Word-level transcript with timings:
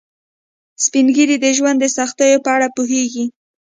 سپین 0.83 1.05
ږیری 1.15 1.37
د 1.41 1.45
ژوند 1.57 1.77
د 1.79 1.85
سختیو 1.97 2.43
په 2.45 2.49
اړه 2.55 2.67
پوهیږي 2.75 3.25